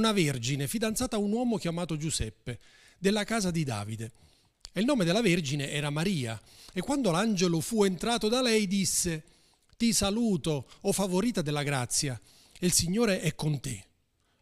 una 0.00 0.12
vergine 0.12 0.66
fidanzata 0.66 1.16
a 1.16 1.18
un 1.18 1.30
uomo 1.30 1.58
chiamato 1.58 1.96
Giuseppe, 1.98 2.58
della 2.98 3.24
casa 3.24 3.50
di 3.50 3.64
Davide. 3.64 4.12
E 4.72 4.80
il 4.80 4.86
nome 4.86 5.04
della 5.04 5.20
vergine 5.20 5.70
era 5.70 5.90
Maria. 5.90 6.40
E 6.72 6.80
quando 6.80 7.10
l'angelo 7.10 7.60
fu 7.60 7.84
entrato 7.84 8.28
da 8.28 8.40
lei 8.40 8.66
disse, 8.66 9.24
Ti 9.76 9.92
saluto, 9.92 10.68
o 10.82 10.92
favorita 10.92 11.42
della 11.42 11.62
grazia, 11.62 12.18
e 12.58 12.66
il 12.66 12.72
Signore 12.72 13.20
è 13.20 13.34
con 13.34 13.60
te. 13.60 13.84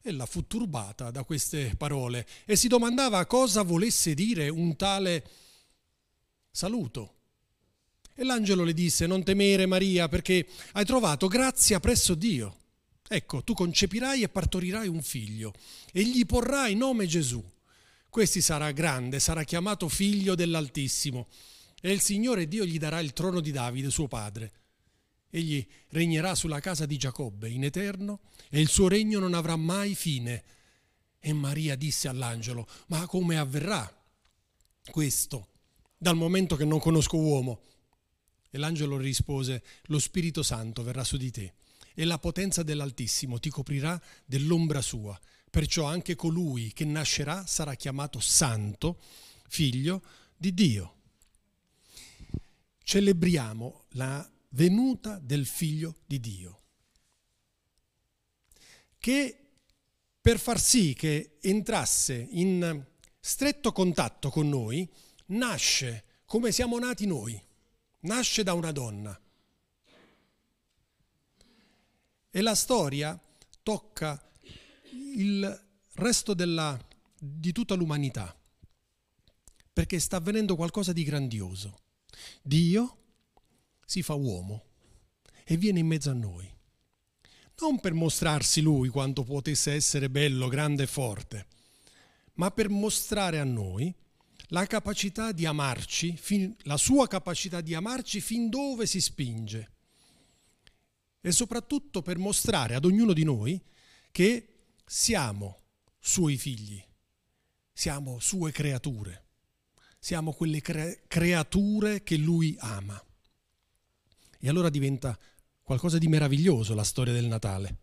Ella 0.01 0.27
fu 0.27 0.47
turbata 0.47 1.11
da 1.11 1.25
queste 1.25 1.75
parole 1.77 2.27
e 2.45 2.57
si 2.57 2.69
domandava 2.69 3.27
cosa 3.27 3.63
volesse 3.63 4.15
dire 4.15 4.49
un 4.49 4.77
tale 4.77 5.25
saluto. 6.51 7.15
E 8.15 8.25
l'angelo 8.25 8.63
le 8.65 8.75
disse, 8.75 9.07
non 9.07 9.25
temere 9.25 9.67
Maria, 9.67 10.09
perché 10.09 10.47
hai 10.73 10.85
trovato 10.85 11.27
grazia 11.27 11.81
presso 11.81 12.15
Dio. 12.15 12.57
Ecco, 13.11 13.43
tu 13.43 13.55
concepirai 13.55 14.23
e 14.23 14.29
partorirai 14.29 14.87
un 14.87 15.01
figlio, 15.01 15.55
e 15.93 16.03
gli 16.03 16.27
porrai 16.27 16.75
nome 16.75 17.07
Gesù. 17.07 17.43
Questi 18.11 18.43
sarà 18.43 18.71
grande, 18.73 19.19
sarà 19.19 19.45
chiamato 19.45 19.89
figlio 19.89 20.35
dell'Altissimo, 20.35 21.27
e 21.81 21.91
il 21.91 22.03
Signore 22.03 22.47
Dio 22.47 22.67
gli 22.67 22.79
darà 22.79 23.01
il 23.01 23.15
trono 23.15 23.41
di 23.41 23.51
Davide, 23.51 23.89
suo 23.89 24.09
padre. 24.09 24.53
Egli 25.31 25.67
regnerà 25.89 26.35
sulla 26.35 26.61
casa 26.61 26.85
di 26.85 26.99
Giacobbe 26.99 27.49
in 27.49 27.65
eterno, 27.65 28.21
e 28.51 28.61
il 28.61 28.69
suo 28.69 28.89
regno 28.89 29.19
non 29.19 29.33
avrà 29.33 29.57
mai 29.57 29.95
fine. 29.95 30.45
E 31.19 31.33
Maria 31.33 31.77
disse 31.77 32.09
all'angelo, 32.09 32.69
ma 32.89 33.07
come 33.07 33.39
avverrà 33.39 33.91
questo, 34.91 35.49
dal 35.97 36.15
momento 36.15 36.57
che 36.57 36.67
non 36.67 36.79
conosco 36.79 37.17
uomo? 37.17 37.63
E 38.51 38.59
l'angelo 38.59 38.99
rispose, 38.99 39.63
lo 39.85 39.99
Spirito 39.99 40.43
Santo 40.43 40.83
verrà 40.83 41.05
su 41.05 41.17
di 41.17 41.31
te 41.31 41.55
e 41.99 42.05
la 42.05 42.21
potenza 42.21 42.63
dell'Altissimo 42.63 43.41
ti 43.41 43.51
coprirà 43.51 44.01
dell'ombra 44.25 44.81
sua. 44.81 45.19
Perciò 45.51 45.83
anche 45.85 46.15
colui 46.15 46.73
che 46.73 46.85
nascerà 46.85 47.45
sarà 47.45 47.75
chiamato 47.75 48.21
Santo, 48.21 49.01
figlio 49.49 50.01
di 50.37 50.55
Dio. 50.55 50.95
Celebriamo 52.85 53.87
la 53.95 54.31
venuta 54.51 55.19
del 55.19 55.45
figlio 55.45 55.97
di 56.07 56.21
Dio, 56.21 56.61
che 59.01 59.49
per 60.21 60.39
far 60.39 60.61
sì 60.61 60.95
che 60.95 61.39
entrasse 61.41 62.29
in 62.31 62.87
stretto 63.19 63.73
contatto 63.73 64.31
con 64.31 64.49
noi, 64.49 64.89
nasce 65.27 66.05
come 66.25 66.53
siamo 66.53 66.79
nati 66.79 67.07
noi 67.07 67.43
nasce 68.01 68.43
da 68.43 68.53
una 68.53 68.71
donna. 68.71 69.19
E 72.31 72.41
la 72.41 72.55
storia 72.55 73.19
tocca 73.63 74.23
il 75.17 75.67
resto 75.95 76.35
della, 76.35 76.79
di 77.19 77.53
tutta 77.53 77.75
l'umanità, 77.75 78.37
perché 79.73 79.99
sta 79.99 80.17
avvenendo 80.17 80.57
qualcosa 80.57 80.93
di 80.93 81.05
grandioso. 81.05 81.79
Dio 82.43 82.97
si 83.85 84.03
fa 84.03 84.15
uomo 84.15 84.65
e 85.45 85.57
viene 85.57 85.79
in 85.79 85.87
mezzo 85.87 86.11
a 86.11 86.15
noi. 86.15 86.51
Non 87.61 87.81
per 87.81 87.95
mostrarsi 87.95 88.61
lui 88.61 88.89
quanto 88.89 89.25
potesse 89.25 89.73
essere 89.73 90.11
bello, 90.11 90.49
grande 90.49 90.85
e 90.85 90.87
forte, 90.87 91.47
ma 92.35 92.51
per 92.51 92.69
mostrare 92.69 93.41
a 93.41 93.45
noi 93.45 93.93
la 94.49 94.67
capacità 94.67 95.33
di 95.33 95.45
amarci, 95.45 96.19
la 96.63 96.77
sua 96.77 97.09
capacità 97.09 97.61
di 97.61 97.75
amarci 97.75 98.21
fin 98.21 98.49
dove 98.49 98.87
si 98.87 99.01
spinge. 99.01 99.73
E 101.21 101.33
soprattutto 101.33 102.03
per 102.03 102.19
mostrare 102.19 102.75
ad 102.75 102.85
ognuno 102.85 103.13
di 103.13 103.25
noi 103.25 103.61
che 104.11 104.49
siamo 104.87 105.59
suoi 105.99 106.37
figli, 106.37 106.83
siamo 107.73 108.19
sue 108.21 108.53
creature, 108.53 109.25
siamo 109.99 110.33
quelle 110.33 110.61
cre- 110.61 111.03
creature 111.07 112.03
che 112.03 112.17
lui 112.17 112.57
ama. 112.61 113.03
E 114.41 114.49
allora 114.49 114.71
diventa 114.71 115.19
qualcosa 115.63 115.99
di 115.99 116.09
meraviglioso 116.09 116.75
la 116.75 116.85
storia 116.85 117.13
del 117.13 117.27
Natale. 117.27 117.77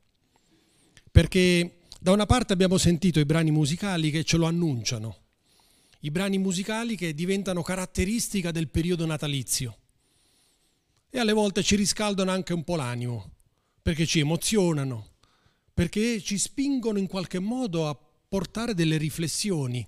Perché 1.11 1.81
da 1.99 2.11
una 2.11 2.25
parte 2.25 2.53
abbiamo 2.53 2.77
sentito 2.77 3.19
i 3.19 3.25
brani 3.25 3.51
musicali 3.51 4.11
che 4.11 4.23
ce 4.23 4.37
lo 4.37 4.45
annunciano, 4.45 5.23
i 5.99 6.11
brani 6.11 6.37
musicali 6.37 6.95
che 6.95 7.13
diventano 7.13 7.61
caratteristica 7.61 8.51
del 8.51 8.69
periodo 8.69 9.05
natalizio 9.05 9.79
e 11.15 11.19
alle 11.19 11.31
volte 11.31 11.63
ci 11.63 11.77
riscaldano 11.77 12.29
anche 12.29 12.51
un 12.51 12.65
po' 12.65 12.75
l'animo, 12.75 13.35
perché 13.81 14.05
ci 14.05 14.19
emozionano, 14.19 15.11
perché 15.73 16.21
ci 16.21 16.37
spingono 16.37 16.99
in 16.99 17.07
qualche 17.07 17.39
modo 17.39 17.87
a 17.87 17.97
portare 18.27 18.73
delle 18.73 18.97
riflessioni. 18.97 19.87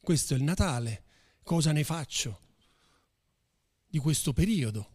Questo 0.00 0.32
è 0.32 0.38
il 0.38 0.42
Natale, 0.42 1.02
cosa 1.42 1.72
ne 1.72 1.84
faccio 1.84 2.40
di 3.86 3.98
questo 3.98 4.32
periodo? 4.32 4.88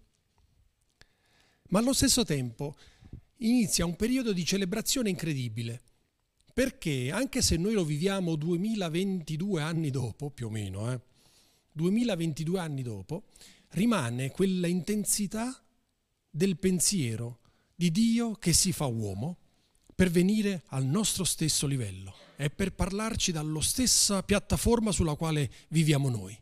Ma 1.70 1.78
allo 1.78 1.94
stesso 1.94 2.26
tempo 2.26 2.76
inizia 3.38 3.86
un 3.86 3.96
periodo 3.96 4.34
di 4.34 4.44
celebrazione 4.44 5.12
incredibile 5.12 5.80
perché 6.56 7.12
anche 7.12 7.44
se 7.44 7.56
noi 7.58 7.74
lo 7.74 7.86
viviamo 7.86 8.36
2022 8.36 9.62
anni 9.62 9.92
dopo, 9.92 10.32
più 10.32 10.48
o 10.48 10.50
meno, 10.50 10.92
eh, 10.92 11.00
2022 11.72 12.60
anni 12.60 12.82
dopo, 12.82 13.26
rimane 13.76 14.32
quella 14.32 14.68
intensità 14.68 15.62
del 16.30 16.58
pensiero 16.58 17.40
di 17.76 17.92
Dio 17.92 18.36
che 18.36 18.54
si 18.54 18.72
fa 18.72 18.86
uomo 18.86 19.38
per 19.94 20.10
venire 20.10 20.64
al 20.68 20.86
nostro 20.86 21.24
stesso 21.24 21.68
livello 21.68 22.16
e 22.38 22.50
per 22.50 22.74
parlarci 22.74 23.32
dalla 23.32 23.62
stessa 23.62 24.24
piattaforma 24.24 24.92
sulla 24.92 25.16
quale 25.16 25.52
viviamo 25.70 26.10
noi. 26.10 26.38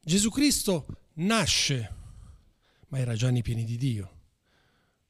Gesù 0.00 0.30
Cristo 0.30 0.86
nasce, 1.14 1.94
ma 2.88 2.98
era 2.98 3.14
già 3.14 3.30
nei 3.30 3.42
pieni 3.42 3.64
di 3.64 3.76
Dio. 3.76 4.20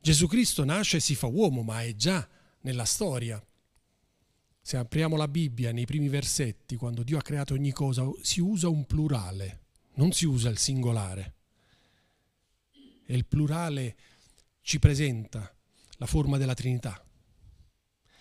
Gesù 0.00 0.26
Cristo 0.26 0.64
nasce 0.64 0.98
e 0.98 1.00
si 1.00 1.14
fa 1.14 1.26
uomo, 1.26 1.62
ma 1.62 1.82
è 1.82 1.94
già 1.96 2.26
nella 2.60 2.84
storia. 2.84 3.42
Se 4.66 4.78
apriamo 4.78 5.16
la 5.16 5.28
Bibbia 5.28 5.72
nei 5.72 5.84
primi 5.84 6.08
versetti, 6.08 6.76
quando 6.76 7.02
Dio 7.02 7.18
ha 7.18 7.22
creato 7.22 7.52
ogni 7.52 7.70
cosa, 7.70 8.10
si 8.22 8.40
usa 8.40 8.66
un 8.66 8.86
plurale, 8.86 9.64
non 9.96 10.12
si 10.12 10.24
usa 10.24 10.48
il 10.48 10.56
singolare. 10.56 11.34
E 13.04 13.14
il 13.14 13.26
plurale 13.26 13.94
ci 14.62 14.78
presenta 14.78 15.54
la 15.98 16.06
forma 16.06 16.38
della 16.38 16.54
Trinità. 16.54 17.04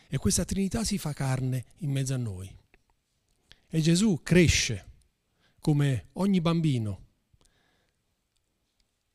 E 0.09 0.18
questa 0.18 0.44
Trinità 0.44 0.84
si 0.84 0.98
fa 0.98 1.14
carne 1.14 1.64
in 1.78 1.92
mezzo 1.92 2.14
a 2.14 2.18
noi. 2.18 2.54
E 3.70 3.80
Gesù 3.80 4.20
cresce 4.22 4.92
come 5.62 6.10
ogni 6.14 6.42
bambino 6.42 7.06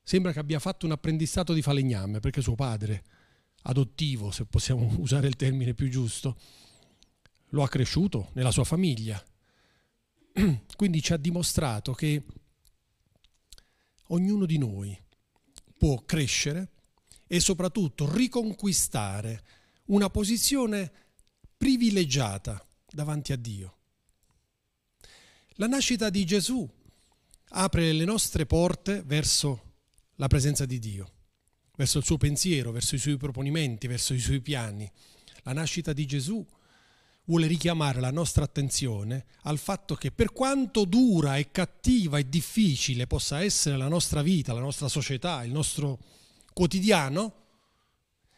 sembra 0.02 0.32
che 0.32 0.38
abbia 0.38 0.60
fatto 0.60 0.86
un 0.86 0.92
apprendistato 0.92 1.52
di 1.52 1.60
falegname, 1.60 2.20
perché 2.20 2.40
suo 2.40 2.54
padre, 2.54 3.04
adottivo, 3.64 4.30
se 4.30 4.46
possiamo 4.46 4.90
usare 4.96 5.26
il 5.26 5.36
termine 5.36 5.74
più 5.74 5.90
giusto, 5.90 6.38
lo 7.50 7.62
ha 7.62 7.68
cresciuto 7.68 8.30
nella 8.34 8.50
sua 8.50 8.64
famiglia. 8.64 9.22
Quindi 10.76 11.02
ci 11.02 11.12
ha 11.12 11.16
dimostrato 11.16 11.92
che 11.92 12.22
ognuno 14.08 14.46
di 14.46 14.58
noi 14.58 14.98
può 15.76 16.02
crescere 16.04 16.70
e 17.26 17.40
soprattutto 17.40 18.10
riconquistare 18.12 19.44
una 19.86 20.10
posizione 20.10 20.90
privilegiata 21.56 22.64
davanti 22.86 23.32
a 23.32 23.36
Dio. 23.36 23.76
La 25.56 25.66
nascita 25.66 26.10
di 26.10 26.24
Gesù 26.24 26.68
apre 27.50 27.92
le 27.92 28.04
nostre 28.04 28.46
porte 28.46 29.02
verso 29.04 29.74
la 30.16 30.26
presenza 30.26 30.64
di 30.66 30.78
Dio, 30.78 31.12
verso 31.76 31.98
il 31.98 32.04
suo 32.04 32.16
pensiero, 32.16 32.70
verso 32.70 32.94
i 32.94 32.98
suoi 32.98 33.16
proponimenti, 33.16 33.86
verso 33.86 34.14
i 34.14 34.18
suoi 34.18 34.40
piani. 34.40 34.90
La 35.42 35.52
nascita 35.52 35.92
di 35.92 36.06
Gesù 36.06 36.44
vuole 37.28 37.46
richiamare 37.46 38.00
la 38.00 38.10
nostra 38.10 38.44
attenzione 38.44 39.26
al 39.42 39.58
fatto 39.58 39.94
che 39.94 40.10
per 40.10 40.32
quanto 40.32 40.84
dura 40.84 41.36
e 41.36 41.50
cattiva 41.50 42.18
e 42.18 42.28
difficile 42.28 43.06
possa 43.06 43.42
essere 43.42 43.76
la 43.76 43.88
nostra 43.88 44.22
vita, 44.22 44.54
la 44.54 44.60
nostra 44.60 44.88
società, 44.88 45.44
il 45.44 45.52
nostro 45.52 45.98
quotidiano, 46.54 47.34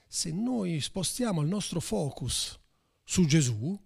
se 0.08 0.32
noi 0.32 0.80
spostiamo 0.80 1.40
il 1.40 1.48
nostro 1.48 1.78
focus 1.80 2.58
su 3.04 3.26
Gesù, 3.26 3.78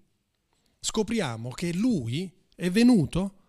scopriamo 0.81 1.51
che 1.51 1.75
Lui 1.75 2.33
è 2.55 2.71
venuto 2.71 3.43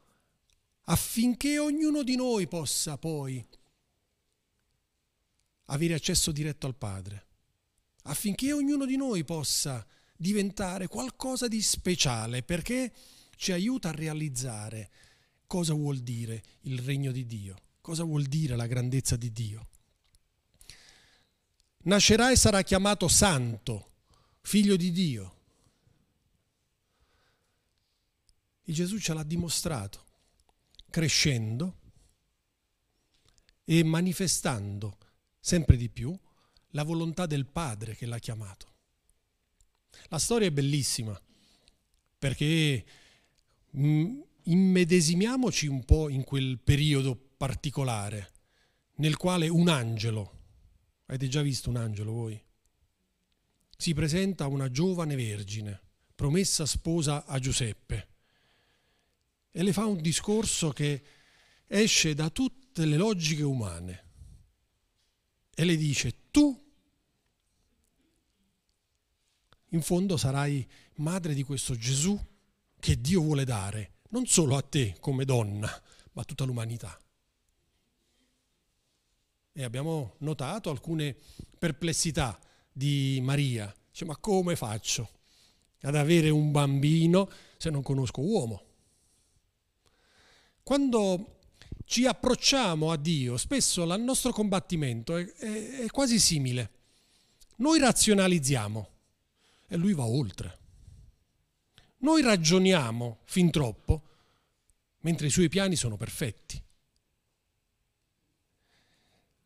affinché 0.83 1.57
ognuno 1.57 2.03
di 2.03 2.17
noi 2.17 2.47
possa 2.47 2.97
poi 2.97 3.43
avere 5.67 5.93
accesso 5.93 6.33
diretto 6.33 6.67
al 6.67 6.75
Padre, 6.75 7.25
affinché 8.03 8.51
ognuno 8.51 8.85
di 8.85 8.97
noi 8.97 9.23
possa 9.23 9.85
diventare 10.15 10.87
qualcosa 10.87 11.47
di 11.47 11.61
speciale, 11.61 12.43
perché 12.43 12.93
ci 13.35 13.51
aiuta 13.51 13.89
a 13.89 13.93
realizzare 13.93 14.89
cosa 15.47 15.73
vuol 15.73 15.99
dire 15.99 16.43
il 16.61 16.79
regno 16.79 17.11
di 17.11 17.25
Dio, 17.25 17.55
cosa 17.81 18.03
vuol 18.03 18.23
dire 18.23 18.55
la 18.55 18.67
grandezza 18.67 19.15
di 19.15 19.31
Dio. 19.31 19.69
nascerà 21.83 22.31
e 22.31 22.35
sarà 22.35 22.63
chiamato 22.63 23.07
santo, 23.07 23.91
figlio 24.41 24.75
di 24.75 24.91
Dio. 24.91 25.33
E 28.63 28.73
Gesù 28.73 28.97
ce 28.99 29.13
l'ha 29.13 29.23
dimostrato, 29.23 30.03
crescendo 30.89 31.81
e 33.63 33.83
manifestando 33.83 34.97
sempre 35.39 35.77
di 35.77 35.89
più 35.89 36.17
la 36.69 36.83
volontà 36.83 37.27
del 37.27 37.45
Padre 37.45 37.95
che 37.95 38.07
l'ha 38.07 38.17
chiamato. 38.17 38.74
La 40.09 40.19
storia 40.19 40.47
è 40.47 40.51
bellissima 40.51 41.19
perché 42.17 42.85
mm, 43.77 44.19
immedesimiamoci 44.43 45.67
un 45.67 45.83
po' 45.83 46.09
in 46.09 46.23
quel 46.23 46.59
periodo 46.59 47.15
particolare 47.15 48.31
nel 48.95 49.17
quale 49.17 49.47
un 49.47 49.67
angelo, 49.67 50.39
avete 51.07 51.27
già 51.27 51.41
visto 51.41 51.69
un 51.69 51.75
angelo 51.75 52.11
voi? 52.11 52.41
Si 53.77 53.93
presenta 53.93 54.45
a 54.45 54.47
una 54.47 54.71
giovane 54.71 55.15
vergine, 55.15 55.81
promessa 56.15 56.65
sposa 56.65 57.25
a 57.25 57.39
Giuseppe, 57.39 58.07
e 59.51 59.63
le 59.63 59.73
fa 59.73 59.85
un 59.85 60.01
discorso 60.01 60.71
che 60.71 61.03
esce 61.67 62.13
da 62.13 62.29
tutte 62.29 62.85
le 62.85 62.97
logiche 62.97 63.43
umane 63.43 64.03
e 65.53 65.63
le 65.63 65.77
dice 65.77 66.29
tu 66.31 66.64
in 69.69 69.81
fondo 69.81 70.17
sarai 70.17 70.67
madre 70.95 71.33
di 71.33 71.43
questo 71.43 71.75
Gesù 71.75 72.19
che 72.79 73.01
Dio 73.01 73.21
vuole 73.21 73.45
dare, 73.45 73.95
non 74.09 74.25
solo 74.25 74.55
a 74.55 74.61
te 74.61 74.95
come 74.99 75.25
donna, 75.25 75.69
ma 76.11 76.21
a 76.21 76.25
tutta 76.25 76.43
l'umanità. 76.43 76.97
E 79.51 79.63
abbiamo 79.63 80.15
notato 80.19 80.69
alcune 80.69 81.15
perplessità 81.57 82.39
di 82.71 83.19
Maria. 83.21 83.73
Dice, 83.89 84.05
ma 84.05 84.17
come 84.17 84.55
faccio 84.55 85.09
ad 85.81 85.95
avere 85.95 86.29
un 86.29 86.51
bambino 86.51 87.29
se 87.57 87.69
non 87.69 87.81
conosco 87.81 88.21
uomo? 88.21 88.63
Quando 90.61 91.39
ci 91.85 92.05
approcciamo 92.05 92.91
a 92.91 92.97
Dio, 92.97 93.37
spesso 93.37 93.83
il 93.83 94.01
nostro 94.01 94.31
combattimento 94.31 95.15
è, 95.15 95.25
è, 95.25 95.79
è 95.81 95.87
quasi 95.87 96.19
simile. 96.19 96.71
Noi 97.57 97.79
razionalizziamo 97.79 98.89
e 99.67 99.77
lui 99.77 99.93
va 99.93 100.05
oltre. 100.05 100.59
Noi 101.97 102.21
ragioniamo 102.21 103.19
fin 103.23 103.49
troppo, 103.51 104.03
mentre 104.99 105.27
i 105.27 105.31
suoi 105.31 105.49
piani 105.49 105.75
sono 105.75 105.97
perfetti. 105.97 106.61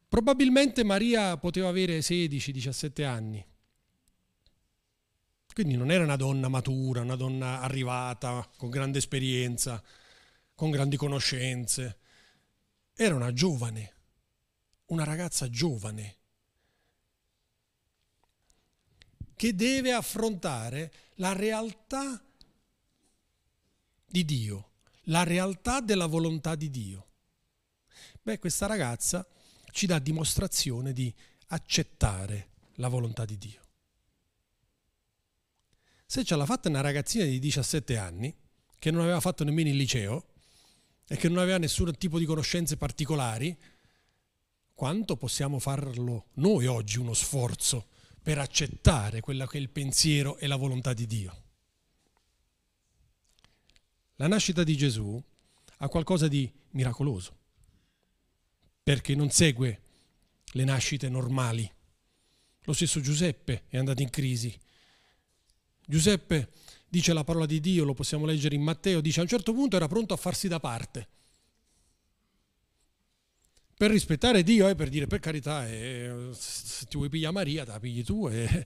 Probabilmente 0.07 0.83
Maria 0.83 1.38
poteva 1.38 1.69
avere 1.69 2.00
16-17 2.00 3.06
anni, 3.06 3.45
quindi 5.54 5.75
non 5.75 5.92
era 5.92 6.04
una 6.04 6.16
donna 6.16 6.48
matura, 6.48 7.01
una 7.01 7.16
donna 7.16 7.60
arrivata, 7.60 8.50
con 8.56 8.69
grande 8.69 9.00
esperienza, 9.00 9.83
con 10.56 10.71
grandi 10.71 10.95
conoscenze. 10.95 11.98
Era 12.95 13.13
una 13.16 13.33
giovane, 13.33 13.94
una 14.86 15.04
ragazza 15.04 15.50
giovane, 15.50 16.19
che 19.39 19.56
deve 19.56 19.94
affrontare 19.94 20.91
la 21.15 21.31
realtà 21.31 22.21
di 24.06 24.25
Dio, 24.25 24.71
la 25.03 25.24
realtà 25.24 25.80
della 25.80 26.07
volontà 26.07 26.56
di 26.56 26.69
Dio. 26.69 27.07
Beh, 28.21 28.38
questa 28.38 28.65
ragazza 28.65 29.25
ci 29.71 29.86
dà 29.86 29.97
dimostrazione 30.00 30.91
di 30.91 31.15
accettare 31.47 32.50
la 32.75 32.89
volontà 32.89 33.24
di 33.24 33.38
Dio. 33.38 33.62
Se 36.06 36.25
ce 36.25 36.35
l'ha 36.35 36.45
fatta 36.45 36.68
una 36.68 36.81
ragazzina 36.81 37.24
di 37.24 37.39
17 37.39 37.95
anni, 37.95 38.35
che 38.77 38.92
non 38.92 39.03
aveva 39.03 39.21
fatto 39.21 39.45
nemmeno 39.45 39.69
il 39.69 39.77
liceo 39.77 40.33
e 41.07 41.15
che 41.15 41.30
non 41.30 41.38
aveva 41.38 41.59
nessun 41.59 41.95
tipo 41.97 42.19
di 42.19 42.25
conoscenze 42.25 42.75
particolari, 42.75 43.57
quanto 44.74 45.15
possiamo 45.15 45.59
farlo 45.59 46.25
noi 46.33 46.65
oggi 46.65 46.97
uno 46.97 47.13
sforzo 47.13 47.88
per 48.21 48.38
accettare 48.38 49.19
quello 49.21 49.45
che 49.45 49.57
è 49.57 49.62
il 49.62 49.69
pensiero 49.69 50.38
e 50.38 50.48
la 50.48 50.56
volontà 50.56 50.94
di 50.94 51.06
Dio. 51.06 51.44
La 54.16 54.27
nascita 54.27 54.63
di 54.63 54.75
Gesù 54.75 55.21
ha 55.77 55.88
qualcosa 55.88 56.27
di 56.27 56.51
miracoloso, 56.71 57.38
perché 58.83 59.16
non 59.16 59.30
segue 59.30 59.81
le 60.54 60.63
nascite 60.63 61.07
normali. 61.10 61.71
Lo 62.63 62.74
stesso 62.74 63.00
Giuseppe 63.00 63.63
è 63.68 63.77
andato 63.77 64.01
in 64.01 64.10
crisi. 64.10 64.57
Giuseppe 65.86 66.51
dice 66.88 67.13
la 67.13 67.24
parola 67.24 67.45
di 67.45 67.60
Dio, 67.60 67.86
lo 67.86 67.94
possiamo 67.94 68.25
leggere 68.25 68.56
in 68.56 68.62
Matteo, 68.62 69.01
dice 69.01 69.19
a 69.19 69.24
un 69.24 69.30
certo 69.30 69.54
punto 69.54 69.75
era 69.75 69.88
pronto 69.88 70.13
a 70.13 70.18
farsi 70.18 70.48
da 70.48 70.60
parte 70.60 71.19
per 73.79 73.91
rispettare 73.91 74.43
Dio 74.43 74.67
e 74.67 74.71
eh, 74.71 74.75
per 74.75 74.89
dire 74.89 75.07
per 75.07 75.21
carità, 75.21 75.65
eh, 75.65 76.31
se 76.33 76.85
ti 76.87 76.97
vuoi 76.97 77.07
pigliare 77.07 77.33
Maria, 77.33 77.63
te 77.63 77.71
la 77.71 77.79
pigli 77.79 78.03
tu 78.03 78.27
e 78.27 78.65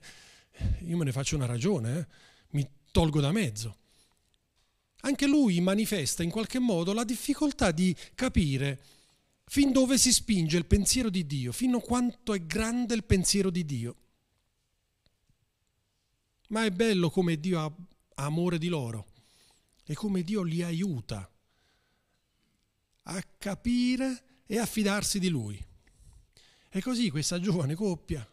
io 0.82 0.96
me 0.96 1.04
ne 1.04 1.12
faccio 1.12 1.36
una 1.36 1.46
ragione, 1.46 1.98
eh, 1.98 2.06
mi 2.50 2.68
tolgo 2.90 3.20
da 3.20 3.30
mezzo. 3.30 3.76
Anche 5.02 5.28
lui 5.28 5.60
manifesta 5.60 6.24
in 6.24 6.30
qualche 6.30 6.58
modo 6.58 6.92
la 6.92 7.04
difficoltà 7.04 7.70
di 7.70 7.94
capire 8.16 8.82
fin 9.44 9.70
dove 9.70 9.98
si 9.98 10.12
spinge 10.12 10.56
il 10.56 10.66
pensiero 10.66 11.10
di 11.10 11.24
Dio, 11.24 11.52
fino 11.52 11.76
a 11.76 11.80
quanto 11.80 12.34
è 12.34 12.44
grande 12.44 12.94
il 12.96 13.04
pensiero 13.04 13.50
di 13.50 13.64
Dio. 13.64 13.96
Ma 16.48 16.64
è 16.64 16.72
bello 16.72 17.08
come 17.08 17.38
Dio 17.38 17.60
ha 17.60 17.72
amore 18.16 18.58
di 18.58 18.66
loro 18.66 19.06
e 19.84 19.94
come 19.94 20.24
Dio 20.24 20.42
li 20.42 20.60
aiuta 20.60 21.30
a 23.04 23.22
capire 23.38 24.33
e 24.46 24.58
affidarsi 24.58 25.18
di 25.18 25.28
lui. 25.28 25.62
E 26.68 26.80
così 26.80 27.10
questa 27.10 27.40
giovane 27.40 27.74
coppia 27.74 28.28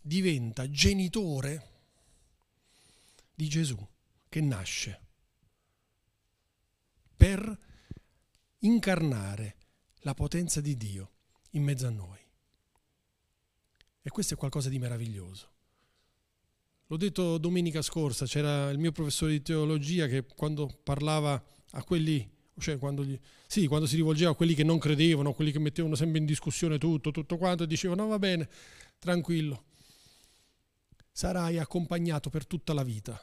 diventa 0.00 0.70
genitore 0.70 1.68
di 3.34 3.48
Gesù 3.48 3.76
che 4.28 4.40
nasce 4.40 5.00
per 7.16 7.58
incarnare 8.60 9.56
la 10.00 10.14
potenza 10.14 10.60
di 10.60 10.76
Dio 10.76 11.10
in 11.50 11.62
mezzo 11.62 11.86
a 11.86 11.90
noi. 11.90 12.18
E 14.02 14.08
questo 14.10 14.34
è 14.34 14.36
qualcosa 14.36 14.68
di 14.68 14.78
meraviglioso. 14.78 15.48
L'ho 16.86 16.96
detto 16.96 17.38
domenica 17.38 17.82
scorsa, 17.82 18.24
c'era 18.26 18.70
il 18.70 18.78
mio 18.78 18.90
professore 18.90 19.32
di 19.32 19.42
teologia 19.42 20.06
che 20.06 20.24
quando 20.24 20.66
parlava 20.82 21.42
a 21.72 21.84
quelli 21.84 22.28
cioè 22.60 22.78
quando, 22.78 23.04
gli, 23.04 23.18
sì, 23.46 23.66
quando 23.66 23.86
si 23.86 23.96
rivolgeva 23.96 24.30
a 24.30 24.34
quelli 24.34 24.54
che 24.54 24.64
non 24.64 24.78
credevano, 24.78 25.30
a 25.30 25.34
quelli 25.34 25.52
che 25.52 25.58
mettevano 25.58 25.94
sempre 25.94 26.18
in 26.18 26.26
discussione 26.26 26.78
tutto, 26.78 27.10
tutto 27.10 27.36
quanto, 27.36 27.64
dicevano 27.66 28.02
no 28.02 28.08
va 28.08 28.18
bene, 28.18 28.48
tranquillo, 28.98 29.64
sarai 31.10 31.58
accompagnato 31.58 32.30
per 32.30 32.46
tutta 32.46 32.72
la 32.72 32.84
vita 32.84 33.20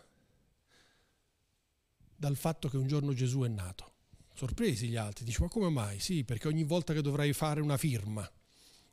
dal 2.17 2.35
fatto 2.35 2.67
che 2.67 2.77
un 2.77 2.87
giorno 2.87 3.13
Gesù 3.13 3.41
è 3.41 3.47
nato. 3.47 3.93
Sorpresi 4.33 4.87
gli 4.87 4.95
altri, 4.95 5.23
dice 5.23 5.41
ma 5.41 5.47
come 5.47 5.69
mai? 5.69 5.99
Sì, 5.99 6.23
perché 6.23 6.47
ogni 6.47 6.63
volta 6.63 6.93
che 6.93 7.01
dovrai 7.01 7.33
fare 7.33 7.61
una 7.61 7.77
firma, 7.77 8.29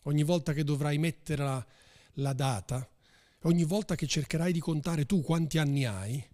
ogni 0.04 0.22
volta 0.22 0.52
che 0.52 0.64
dovrai 0.64 0.98
mettere 0.98 1.42
la, 1.42 1.66
la 2.14 2.32
data, 2.32 2.88
ogni 3.42 3.64
volta 3.64 3.94
che 3.94 4.06
cercherai 4.06 4.52
di 4.52 4.60
contare 4.60 5.06
tu 5.06 5.22
quanti 5.22 5.58
anni 5.58 5.84
hai, 5.84 6.26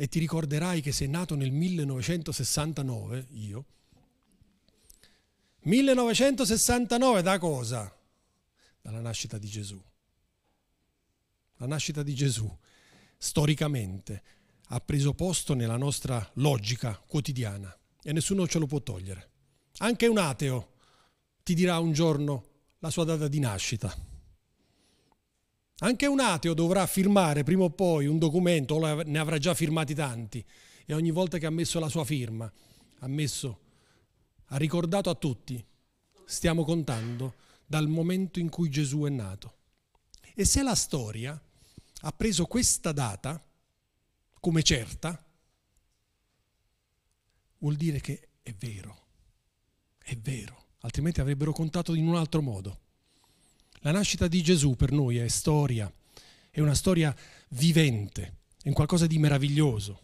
e 0.00 0.08
ti 0.08 0.18
ricorderai 0.18 0.80
che 0.80 0.92
sei 0.92 1.08
nato 1.08 1.34
nel 1.34 1.52
1969, 1.52 3.26
io. 3.32 3.64
1969 5.58 7.20
da 7.20 7.38
cosa? 7.38 7.94
Dalla 8.80 9.00
nascita 9.00 9.36
di 9.36 9.46
Gesù. 9.46 9.78
La 11.56 11.66
nascita 11.66 12.02
di 12.02 12.14
Gesù, 12.14 12.50
storicamente, 13.18 14.22
ha 14.68 14.80
preso 14.80 15.12
posto 15.12 15.52
nella 15.52 15.76
nostra 15.76 16.26
logica 16.36 16.98
quotidiana 17.06 17.78
e 18.02 18.12
nessuno 18.14 18.48
ce 18.48 18.58
lo 18.58 18.64
può 18.64 18.80
togliere. 18.80 19.28
Anche 19.80 20.06
un 20.06 20.16
ateo 20.16 20.76
ti 21.42 21.52
dirà 21.52 21.78
un 21.78 21.92
giorno 21.92 22.46
la 22.78 22.88
sua 22.88 23.04
data 23.04 23.28
di 23.28 23.38
nascita. 23.38 23.94
Anche 25.82 26.06
un 26.06 26.20
ateo 26.20 26.52
dovrà 26.52 26.86
firmare 26.86 27.42
prima 27.42 27.64
o 27.64 27.70
poi 27.70 28.06
un 28.06 28.18
documento, 28.18 28.78
ne 29.02 29.18
avrà 29.18 29.38
già 29.38 29.54
firmati 29.54 29.94
tanti, 29.94 30.44
e 30.84 30.92
ogni 30.92 31.10
volta 31.10 31.38
che 31.38 31.46
ha 31.46 31.50
messo 31.50 31.78
la 31.78 31.88
sua 31.88 32.04
firma, 32.04 32.50
ha 32.98 33.06
messo, 33.06 33.60
ha 34.46 34.56
ricordato 34.56 35.08
a 35.08 35.14
tutti, 35.14 35.64
stiamo 36.26 36.64
contando 36.64 37.34
dal 37.64 37.88
momento 37.88 38.40
in 38.40 38.50
cui 38.50 38.68
Gesù 38.68 39.02
è 39.02 39.08
nato. 39.08 39.54
E 40.34 40.44
se 40.44 40.62
la 40.62 40.74
storia 40.74 41.40
ha 42.02 42.12
preso 42.12 42.44
questa 42.44 42.92
data 42.92 43.42
come 44.38 44.62
certa, 44.62 45.22
vuol 47.58 47.76
dire 47.76 48.00
che 48.00 48.28
è 48.42 48.52
vero, 48.52 49.06
è 49.98 50.16
vero, 50.16 50.64
altrimenti 50.80 51.20
avrebbero 51.20 51.52
contato 51.52 51.94
in 51.94 52.06
un 52.06 52.16
altro 52.16 52.42
modo. 52.42 52.80
La 53.80 53.92
nascita 53.92 54.28
di 54.28 54.42
Gesù 54.42 54.76
per 54.76 54.92
noi 54.92 55.16
è 55.16 55.28
storia, 55.28 55.90
è 56.50 56.60
una 56.60 56.74
storia 56.74 57.16
vivente, 57.50 58.34
è 58.62 58.68
un 58.68 58.74
qualcosa 58.74 59.06
di 59.06 59.18
meraviglioso. 59.18 60.00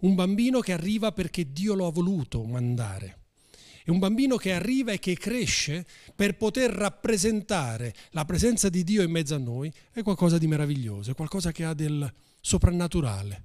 Un 0.00 0.14
bambino 0.14 0.60
che 0.60 0.72
arriva 0.72 1.10
perché 1.12 1.52
Dio 1.52 1.74
lo 1.74 1.86
ha 1.86 1.90
voluto 1.90 2.44
mandare. 2.44 3.18
È 3.82 3.88
un 3.88 3.98
bambino 3.98 4.36
che 4.36 4.52
arriva 4.52 4.92
e 4.92 4.98
che 4.98 5.16
cresce 5.16 5.86
per 6.14 6.36
poter 6.36 6.70
rappresentare 6.70 7.94
la 8.10 8.26
presenza 8.26 8.68
di 8.68 8.84
Dio 8.84 9.02
in 9.02 9.10
mezzo 9.10 9.34
a 9.34 9.38
noi. 9.38 9.72
È 9.90 10.02
qualcosa 10.02 10.36
di 10.36 10.46
meraviglioso, 10.46 11.12
è 11.12 11.14
qualcosa 11.14 11.52
che 11.52 11.64
ha 11.64 11.72
del 11.72 12.12
soprannaturale. 12.40 13.44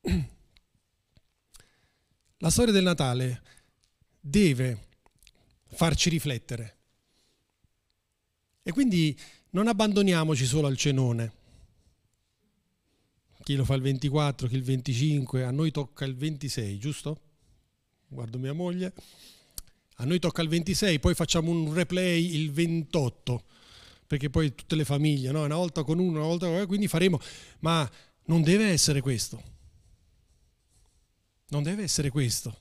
La 2.38 2.50
storia 2.50 2.72
del 2.72 2.84
Natale 2.84 3.42
deve 4.18 4.88
farci 5.66 6.08
riflettere. 6.08 6.75
E 8.66 8.72
quindi 8.72 9.16
non 9.50 9.68
abbandoniamoci 9.68 10.44
solo 10.44 10.66
al 10.66 10.76
cenone. 10.76 11.32
Chi 13.44 13.54
lo 13.54 13.64
fa 13.64 13.74
il 13.74 13.80
24, 13.82 14.48
chi 14.48 14.56
il 14.56 14.64
25, 14.64 15.44
a 15.44 15.52
noi 15.52 15.70
tocca 15.70 16.04
il 16.04 16.16
26, 16.16 16.76
giusto? 16.76 17.20
Guardo 18.08 18.38
mia 18.38 18.52
moglie. 18.52 18.92
A 19.98 20.04
noi 20.04 20.18
tocca 20.18 20.42
il 20.42 20.48
26, 20.48 20.98
poi 20.98 21.14
facciamo 21.14 21.52
un 21.52 21.72
replay 21.72 22.34
il 22.34 22.50
28, 22.50 23.44
perché 24.08 24.30
poi 24.30 24.52
tutte 24.52 24.74
le 24.74 24.84
famiglie, 24.84 25.30
no? 25.30 25.44
una 25.44 25.54
volta 25.54 25.84
con 25.84 26.00
uno, 26.00 26.18
una 26.18 26.26
volta 26.26 26.46
con 26.46 26.56
uno, 26.56 26.66
quindi 26.66 26.88
faremo, 26.88 27.20
ma 27.60 27.88
non 28.24 28.42
deve 28.42 28.66
essere 28.70 29.00
questo. 29.00 29.40
Non 31.50 31.62
deve 31.62 31.84
essere 31.84 32.10
questo. 32.10 32.58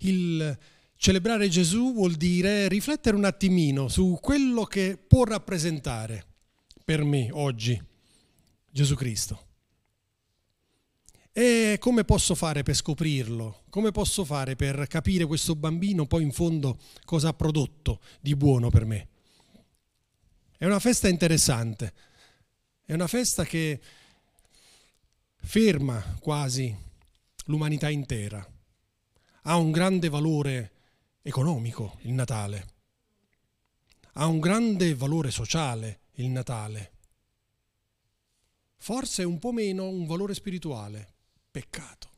Il 0.00 0.58
celebrare 1.02 1.48
Gesù 1.48 1.94
vuol 1.94 2.14
dire 2.14 2.68
riflettere 2.68 3.16
un 3.16 3.24
attimino 3.24 3.88
su 3.88 4.20
quello 4.22 4.62
che 4.62 4.96
può 4.96 5.24
rappresentare 5.24 6.24
per 6.84 7.02
me 7.02 7.28
oggi 7.32 7.76
Gesù 8.70 8.94
Cristo. 8.94 9.46
E 11.32 11.76
come 11.80 12.04
posso 12.04 12.36
fare 12.36 12.62
per 12.62 12.76
scoprirlo? 12.76 13.64
Come 13.68 13.90
posso 13.90 14.24
fare 14.24 14.54
per 14.54 14.86
capire 14.86 15.26
questo 15.26 15.56
bambino 15.56 16.06
poi 16.06 16.22
in 16.22 16.30
fondo 16.30 16.78
cosa 17.04 17.30
ha 17.30 17.34
prodotto 17.34 17.98
di 18.20 18.36
buono 18.36 18.70
per 18.70 18.84
me? 18.84 19.08
È 20.56 20.64
una 20.66 20.78
festa 20.78 21.08
interessante, 21.08 21.92
è 22.84 22.92
una 22.92 23.08
festa 23.08 23.44
che 23.44 23.80
ferma 25.34 26.16
quasi 26.20 26.72
l'umanità 27.46 27.90
intera. 27.90 28.48
Ha 29.44 29.56
un 29.56 29.72
grande 29.72 30.08
valore 30.08 30.71
economico 31.22 31.98
il 32.02 32.12
Natale, 32.12 32.66
ha 34.14 34.26
un 34.26 34.40
grande 34.40 34.94
valore 34.94 35.30
sociale 35.30 36.00
il 36.16 36.28
Natale, 36.28 36.92
forse 38.76 39.22
un 39.22 39.38
po' 39.38 39.52
meno 39.52 39.88
un 39.88 40.06
valore 40.06 40.34
spirituale, 40.34 41.14
peccato. 41.50 42.10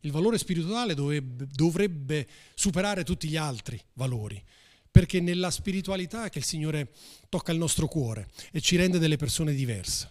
Il 0.00 0.10
valore 0.10 0.36
spirituale 0.36 0.94
dovrebbe, 0.94 1.46
dovrebbe 1.50 2.28
superare 2.54 3.04
tutti 3.04 3.28
gli 3.28 3.36
altri 3.36 3.80
valori, 3.94 4.42
perché 4.90 5.20
nella 5.20 5.50
spiritualità 5.50 6.26
è 6.26 6.30
che 6.30 6.38
il 6.38 6.44
Signore 6.44 6.92
tocca 7.28 7.52
il 7.52 7.58
nostro 7.58 7.86
cuore 7.86 8.28
e 8.50 8.60
ci 8.60 8.76
rende 8.76 8.98
delle 8.98 9.16
persone 9.16 9.54
diverse. 9.54 10.10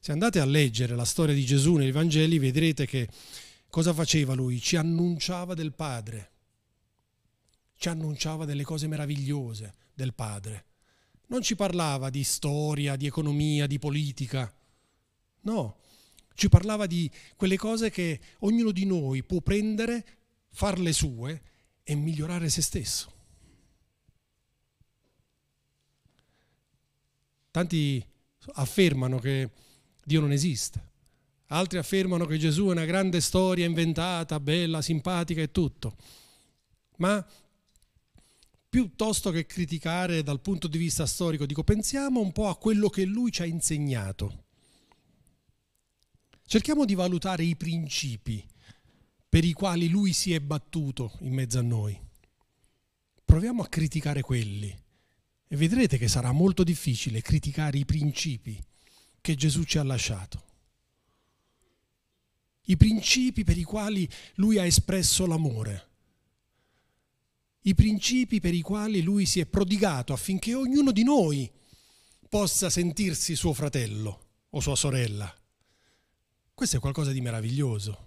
Se 0.00 0.12
andate 0.12 0.40
a 0.40 0.44
leggere 0.44 0.96
la 0.96 1.04
storia 1.04 1.34
di 1.34 1.44
Gesù 1.44 1.74
nei 1.74 1.92
Vangeli 1.92 2.38
vedrete 2.38 2.86
che 2.86 3.08
cosa 3.70 3.92
faceva 3.92 4.34
lui? 4.34 4.60
Ci 4.60 4.76
annunciava 4.76 5.54
del 5.54 5.72
Padre, 5.72 6.32
ci 7.76 7.88
annunciava 7.88 8.44
delle 8.44 8.64
cose 8.64 8.86
meravigliose 8.86 9.74
del 9.94 10.14
Padre. 10.14 10.66
Non 11.28 11.42
ci 11.42 11.56
parlava 11.56 12.10
di 12.10 12.24
storia, 12.24 12.96
di 12.96 13.06
economia, 13.06 13.66
di 13.66 13.78
politica. 13.78 14.52
No, 15.42 15.76
ci 16.34 16.48
parlava 16.48 16.86
di 16.86 17.10
quelle 17.36 17.56
cose 17.56 17.90
che 17.90 18.20
ognuno 18.40 18.70
di 18.70 18.84
noi 18.84 19.22
può 19.22 19.40
prendere, 19.40 20.06
farle 20.50 20.92
sue 20.92 21.42
e 21.82 21.94
migliorare 21.94 22.48
se 22.48 22.62
stesso. 22.62 23.12
Tanti 27.50 28.04
affermano 28.52 29.18
che 29.18 29.50
Dio 30.04 30.20
non 30.20 30.32
esiste. 30.32 30.87
Altri 31.48 31.78
affermano 31.78 32.26
che 32.26 32.36
Gesù 32.36 32.66
è 32.66 32.72
una 32.72 32.84
grande 32.84 33.20
storia 33.20 33.64
inventata, 33.64 34.38
bella, 34.38 34.82
simpatica 34.82 35.40
e 35.40 35.50
tutto. 35.50 35.96
Ma 36.96 37.24
piuttosto 38.68 39.30
che 39.30 39.46
criticare 39.46 40.22
dal 40.22 40.40
punto 40.40 40.68
di 40.68 40.76
vista 40.76 41.06
storico, 41.06 41.46
dico 41.46 41.64
pensiamo 41.64 42.20
un 42.20 42.32
po' 42.32 42.48
a 42.48 42.56
quello 42.56 42.90
che 42.90 43.04
lui 43.04 43.32
ci 43.32 43.42
ha 43.42 43.46
insegnato. 43.46 44.44
Cerchiamo 46.44 46.84
di 46.84 46.94
valutare 46.94 47.44
i 47.44 47.56
principi 47.56 48.46
per 49.28 49.44
i 49.44 49.52
quali 49.52 49.88
lui 49.88 50.12
si 50.12 50.34
è 50.34 50.40
battuto 50.40 51.12
in 51.20 51.32
mezzo 51.32 51.58
a 51.58 51.62
noi. 51.62 51.98
Proviamo 53.24 53.62
a 53.62 53.68
criticare 53.68 54.20
quelli 54.20 54.74
e 55.46 55.56
vedrete 55.56 55.96
che 55.96 56.08
sarà 56.08 56.32
molto 56.32 56.62
difficile 56.62 57.22
criticare 57.22 57.78
i 57.78 57.84
principi 57.86 58.62
che 59.20 59.34
Gesù 59.34 59.64
ci 59.64 59.78
ha 59.78 59.82
lasciato. 59.82 60.47
I 62.70 62.76
principi 62.76 63.44
per 63.44 63.56
i 63.56 63.62
quali 63.62 64.08
lui 64.34 64.58
ha 64.58 64.64
espresso 64.64 65.26
l'amore. 65.26 65.86
I 67.62 67.74
principi 67.74 68.40
per 68.40 68.52
i 68.52 68.60
quali 68.60 69.00
lui 69.00 69.24
si 69.26 69.40
è 69.40 69.46
prodigato 69.46 70.12
affinché 70.12 70.54
ognuno 70.54 70.92
di 70.92 71.02
noi 71.02 71.50
possa 72.28 72.68
sentirsi 72.68 73.34
suo 73.34 73.54
fratello 73.54 74.26
o 74.50 74.60
sua 74.60 74.76
sorella. 74.76 75.34
Questo 76.52 76.76
è 76.76 76.80
qualcosa 76.80 77.10
di 77.10 77.20
meraviglioso. 77.22 78.06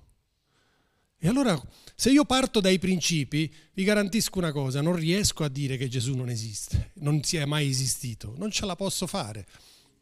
E 1.17 1.27
allora, 1.27 1.59
se 1.95 2.11
io 2.11 2.25
parto 2.25 2.59
dai 2.59 2.77
principi, 2.77 3.51
vi 3.73 3.83
garantisco 3.83 4.37
una 4.37 4.51
cosa, 4.51 4.81
non 4.81 4.95
riesco 4.95 5.43
a 5.43 5.49
dire 5.49 5.77
che 5.77 5.87
Gesù 5.87 6.15
non 6.15 6.29
esiste, 6.29 6.91
non 6.95 7.23
sia 7.23 7.47
mai 7.47 7.67
esistito, 7.69 8.35
non 8.37 8.51
ce 8.51 8.65
la 8.65 8.75
posso 8.75 9.07
fare. 9.07 9.47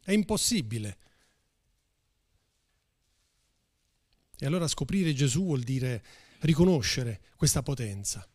È 0.04 0.12
impossibile. 0.12 0.98
E 4.40 4.46
allora 4.46 4.68
scoprire 4.68 5.14
Gesù 5.14 5.44
vuol 5.44 5.62
dire 5.62 6.04
riconoscere 6.40 7.20
questa 7.36 7.62
potenza. 7.62 8.26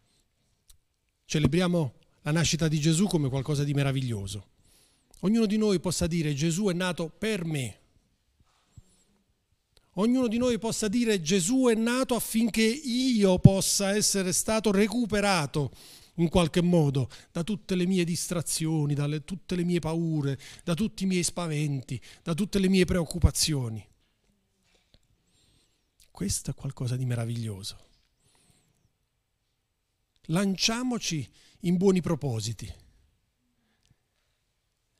Celebriamo 1.25 1.95
la 2.23 2.33
nascita 2.33 2.69
di 2.69 2.79
Gesù 2.79 3.07
come 3.07 3.29
qualcosa 3.29 3.65
di 3.65 3.73
meraviglioso. 3.73 4.49
Ognuno 5.21 5.47
di 5.47 5.57
noi 5.57 5.81
possa 5.81 6.07
dire 6.07 6.35
Gesù 6.35 6.67
è 6.67 6.75
nato 6.75 7.09
per 7.09 7.45
me. 7.47 7.79
Ognuno 9.95 10.27
di 10.27 10.39
noi 10.39 10.59
possa 10.59 10.89
dire 10.89 11.23
Gesù 11.23 11.69
è 11.71 11.75
nato 11.75 12.15
affinché 12.15 12.63
io 12.63 13.39
possa 13.39 13.95
essere 13.95 14.33
stato 14.33 14.73
recuperato 14.73 15.71
in 16.17 16.29
qualche 16.29 16.61
modo 16.61 17.09
da 17.33 17.43
tutte 17.43 17.75
le 17.75 17.87
mie 17.87 18.05
distrazioni, 18.05 18.95
da 18.95 19.09
tutte 19.21 19.57
le 19.57 19.65
mie 19.65 19.79
paure, 19.79 20.39
da 20.65 20.75
tutti 20.75 21.05
i 21.05 21.07
miei 21.07 21.23
spaventi, 21.23 22.01
da 22.23 22.35
tutte 22.35 22.59
le 22.59 22.69
mie 22.69 22.85
preoccupazioni. 22.85 23.87
Questo 26.15 26.53
è 26.53 26.55
qualcosa 26.55 26.95
di 26.95 27.05
meraviglioso. 27.07 27.77
Lanciamoci 30.27 31.29
in 31.63 31.77
buoni 31.77 32.01
propositi. 32.03 32.73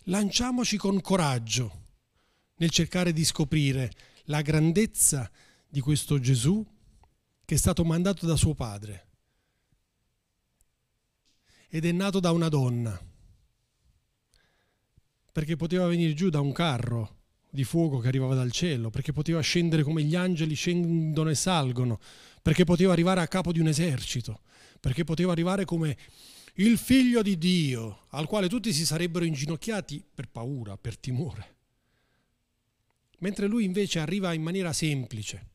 Lanciamoci 0.07 0.77
con 0.77 1.01
coraggio 1.01 1.83
nel 2.57 2.71
cercare 2.71 3.13
di 3.13 3.25
scoprire 3.25 3.93
la 4.25 4.43
grandezza 4.43 5.31
di 5.69 5.79
questo 5.79 6.19
Gesù 6.19 6.67
che 7.45 7.55
è 7.55 7.59
stato 7.59 7.85
mandato 7.85 8.27
da 8.27 8.35
suo 8.35 8.55
padre 8.55 9.11
ed 11.69 11.85
è 11.85 11.93
nato 11.93 12.19
da 12.19 12.33
una 12.33 12.49
donna, 12.49 13.01
perché 15.31 15.55
poteva 15.55 15.87
venire 15.87 16.13
giù 16.15 16.29
da 16.29 16.41
un 16.41 16.51
carro 16.51 17.23
di 17.55 17.63
fuoco 17.63 18.01
che 18.01 18.09
arrivava 18.09 18.35
dal 18.35 18.51
cielo, 18.51 18.91
perché 18.91 19.13
poteva 19.13 19.41
scendere 19.41 19.85
come 19.85 20.03
gli 20.03 20.17
angeli 20.17 20.57
scendono 20.57 21.31
e 21.31 21.37
salgono, 21.37 22.01
perché 22.43 22.65
poteva 22.65 22.93
arrivare 22.93 23.21
a 23.21 23.29
capo 23.29 23.53
di 23.53 23.61
un 23.61 23.69
esercito, 23.69 24.41
perché 24.81 25.05
poteva 25.05 25.31
arrivare 25.31 25.65
come 25.65 25.97
il 26.55 26.77
figlio 26.79 27.23
di 27.23 27.39
Dio, 27.39 28.07
al 28.09 28.27
quale 28.27 28.49
tutti 28.49 28.73
si 28.73 28.85
sarebbero 28.85 29.25
inginocchiati 29.25 30.05
per 30.13 30.29
paura, 30.31 30.77
per 30.77 30.99
timore. 30.99 31.55
Mentre 33.19 33.47
lui 33.47 33.63
invece 33.63 34.01
arriva 34.01 34.33
in 34.33 34.43
maniera 34.43 34.73
semplice. 34.73 35.51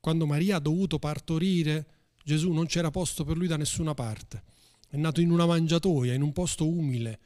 Quando 0.00 0.26
Maria 0.26 0.56
ha 0.56 0.60
dovuto 0.60 0.98
partorire, 0.98 1.86
Gesù 2.24 2.50
non 2.50 2.66
c'era 2.66 2.90
posto 2.90 3.22
per 3.22 3.36
lui 3.36 3.46
da 3.46 3.56
nessuna 3.56 3.94
parte. 3.94 4.42
È 4.88 4.96
nato 4.96 5.20
in 5.20 5.30
una 5.30 5.46
mangiatoia, 5.46 6.12
in 6.12 6.22
un 6.22 6.32
posto 6.32 6.68
umile, 6.68 7.20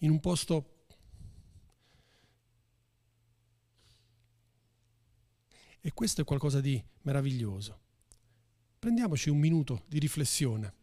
in 0.00 0.10
un 0.10 0.20
posto... 0.20 0.72
E 5.86 5.92
questo 5.92 6.22
è 6.22 6.24
qualcosa 6.24 6.60
di 6.60 6.82
meraviglioso. 7.02 7.78
Prendiamoci 8.76 9.30
un 9.30 9.38
minuto 9.38 9.84
di 9.86 10.00
riflessione 10.00 10.74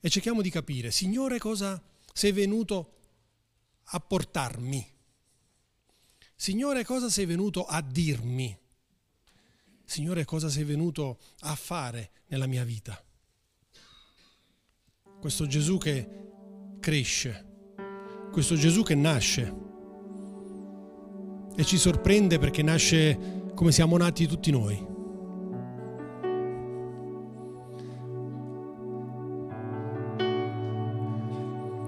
e 0.00 0.08
cerchiamo 0.08 0.40
di 0.40 0.48
capire, 0.48 0.90
Signore, 0.90 1.38
cosa 1.38 1.78
sei 2.14 2.32
venuto 2.32 2.94
a 3.88 4.00
portarmi? 4.00 4.90
Signore, 6.34 6.82
cosa 6.82 7.10
sei 7.10 7.26
venuto 7.26 7.66
a 7.66 7.82
dirmi? 7.82 8.58
Signore, 9.84 10.24
cosa 10.24 10.48
sei 10.48 10.64
venuto 10.64 11.18
a 11.40 11.54
fare 11.54 12.10
nella 12.28 12.46
mia 12.46 12.64
vita? 12.64 13.04
Questo 15.20 15.46
Gesù 15.46 15.76
che 15.76 16.08
cresce, 16.80 17.76
questo 18.32 18.56
Gesù 18.56 18.82
che 18.82 18.94
nasce 18.94 19.63
e 21.56 21.64
ci 21.64 21.78
sorprende 21.78 22.38
perché 22.38 22.62
nasce 22.62 23.50
come 23.54 23.72
siamo 23.72 23.96
nati 23.96 24.26
tutti 24.26 24.50
noi. 24.50 24.92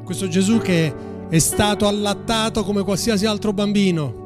Questo 0.05 0.29
Gesù 0.29 0.59
che 0.59 0.95
è 1.29 1.39
stato 1.39 1.89
allattato 1.89 2.63
come 2.63 2.85
qualsiasi 2.85 3.27
altro 3.27 3.53
bambino. 3.53 4.25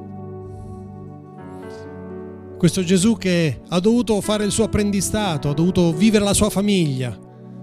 Questo 2.59 2.85
Gesù 2.85 3.17
che 3.17 3.63
ha 3.67 3.81
dovuto 3.81 4.21
fare 4.21 4.45
il 4.45 4.51
suo 4.51 4.65
apprendistato, 4.65 5.49
ha 5.49 5.55
dovuto 5.55 5.95
vivere 5.95 6.25
la 6.25 6.35
sua 6.35 6.51
famiglia, 6.51 7.19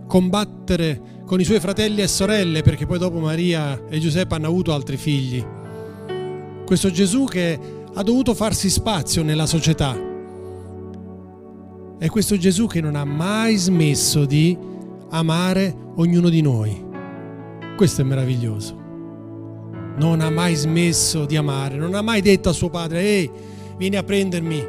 combattere 0.07 1.21
con 1.23 1.39
i 1.39 1.43
suoi 1.43 1.59
fratelli 1.59 2.01
e 2.01 2.07
sorelle, 2.07 2.63
perché 2.63 2.87
poi 2.87 2.97
dopo 2.97 3.19
Maria 3.19 3.85
e 3.87 3.99
Giuseppe 3.99 4.33
hanno 4.33 4.47
avuto 4.47 4.73
altri 4.73 4.97
figli. 4.97 5.45
Questo 6.67 6.91
Gesù 6.91 7.23
che 7.23 7.57
ha 7.93 8.03
dovuto 8.03 8.33
farsi 8.33 8.69
spazio 8.69 9.23
nella 9.23 9.45
società. 9.45 9.97
È 11.97 12.09
questo 12.09 12.37
Gesù 12.37 12.67
che 12.67 12.81
non 12.81 12.97
ha 12.97 13.05
mai 13.05 13.55
smesso 13.55 14.25
di 14.25 14.57
amare 15.11 15.73
ognuno 15.95 16.27
di 16.27 16.41
noi. 16.41 16.85
Questo 17.77 18.01
è 18.01 18.03
meraviglioso. 18.03 18.75
Non 19.97 20.19
ha 20.19 20.29
mai 20.29 20.55
smesso 20.55 21.25
di 21.25 21.37
amare, 21.37 21.77
non 21.77 21.95
ha 21.95 22.01
mai 22.01 22.19
detto 22.19 22.49
a 22.49 22.53
suo 22.53 22.69
padre, 22.69 22.99
ehi, 22.99 23.31
vieni 23.77 23.95
a 23.95 24.03
prendermi, 24.03 24.61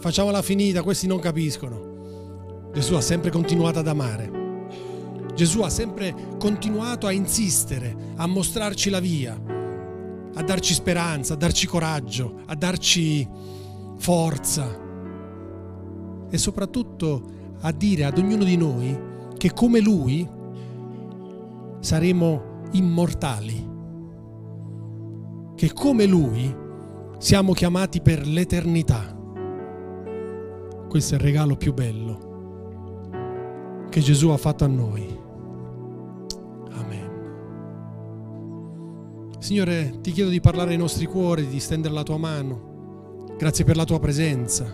facciamola 0.00 0.42
finita, 0.42 0.82
questi 0.82 1.06
non 1.06 1.20
capiscono. 1.20 2.70
Gesù 2.74 2.94
ha 2.94 3.00
sempre 3.00 3.30
continuato 3.30 3.78
ad 3.78 3.86
amare. 3.86 4.32
Gesù 5.36 5.60
ha 5.60 5.70
sempre 5.70 6.12
continuato 6.40 7.06
a 7.06 7.12
insistere, 7.12 7.94
a 8.16 8.26
mostrarci 8.26 8.90
la 8.90 8.98
via, 8.98 9.53
a 10.34 10.42
darci 10.42 10.74
speranza, 10.74 11.34
a 11.34 11.36
darci 11.36 11.66
coraggio, 11.66 12.40
a 12.46 12.54
darci 12.54 13.28
forza 13.96 14.82
e 16.28 16.38
soprattutto 16.38 17.22
a 17.60 17.72
dire 17.72 18.04
ad 18.04 18.18
ognuno 18.18 18.44
di 18.44 18.56
noi 18.56 18.98
che 19.36 19.52
come 19.52 19.80
Lui 19.80 20.28
saremo 21.80 22.62
immortali, 22.72 23.68
che 25.54 25.72
come 25.72 26.06
Lui 26.06 26.54
siamo 27.18 27.52
chiamati 27.52 28.00
per 28.00 28.26
l'eternità. 28.26 29.16
Questo 30.88 31.14
è 31.14 31.18
il 31.18 31.24
regalo 31.24 31.56
più 31.56 31.72
bello 31.72 32.32
che 33.90 34.00
Gesù 34.00 34.28
ha 34.30 34.36
fatto 34.36 34.64
a 34.64 34.68
noi. 34.68 35.23
Signore, 39.44 39.98
ti 40.00 40.10
chiedo 40.12 40.30
di 40.30 40.40
parlare 40.40 40.70
ai 40.70 40.78
nostri 40.78 41.04
cuori, 41.04 41.46
di 41.46 41.60
stendere 41.60 41.92
la 41.92 42.02
tua 42.02 42.16
mano. 42.16 43.34
Grazie 43.36 43.66
per 43.66 43.76
la 43.76 43.84
tua 43.84 44.00
presenza. 44.00 44.64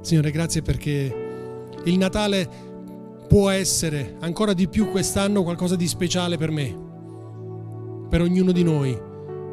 Signore, 0.00 0.32
grazie 0.32 0.60
perché 0.60 1.68
il 1.84 1.96
Natale 1.98 2.48
può 3.28 3.48
essere 3.48 4.16
ancora 4.18 4.54
di 4.54 4.66
più 4.66 4.90
quest'anno 4.90 5.44
qualcosa 5.44 5.76
di 5.76 5.86
speciale 5.86 6.36
per 6.36 6.50
me, 6.50 6.76
per 8.08 8.22
ognuno 8.22 8.50
di 8.50 8.64
noi. 8.64 9.00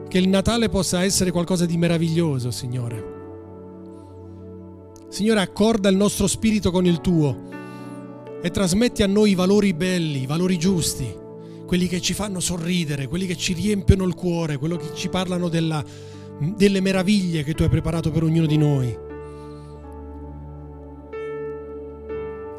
Che 0.08 0.18
il 0.18 0.28
Natale 0.28 0.68
possa 0.68 1.04
essere 1.04 1.30
qualcosa 1.30 1.68
di 1.68 1.78
meraviglioso, 1.78 2.50
Signore. 2.50 3.06
Signore, 5.10 5.42
accorda 5.42 5.90
il 5.90 5.96
nostro 5.96 6.26
spirito 6.26 6.72
con 6.72 6.88
il 6.88 7.02
tuo 7.02 7.38
e 8.42 8.50
trasmetti 8.50 9.04
a 9.04 9.08
noi 9.08 9.30
i 9.30 9.36
valori 9.36 9.76
belli, 9.76 10.24
i 10.24 10.26
valori 10.26 10.58
giusti, 10.58 11.26
quelli 11.68 11.88
che 11.88 12.00
ci 12.00 12.14
fanno 12.14 12.40
sorridere, 12.40 13.08
quelli 13.08 13.28
che 13.28 13.36
ci 13.36 13.52
riempiono 13.52 14.06
il 14.06 14.16
cuore, 14.16 14.58
quelli 14.58 14.78
che 14.78 14.92
ci 14.94 15.10
parlano 15.10 15.50
della, 15.50 15.84
delle 16.40 16.80
meraviglie 16.80 17.44
che 17.44 17.54
tu 17.54 17.64
hai 17.64 17.70
preparato 17.70 18.10
per 18.10 18.24
ognuno 18.24 18.48
di 18.48 18.58
noi. 18.58 18.98